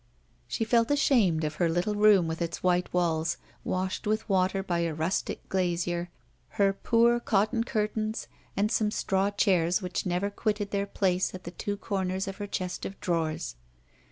[0.47, 4.79] She felt ashamed of her little room with its white walls, washed with water by
[4.79, 6.09] a rustic glazier,
[6.57, 8.25] her poor cotton curtains,
[8.57, 12.47] and some straw chairs which never quitted their place at the two corners of her
[12.47, 13.53] chest of drawers.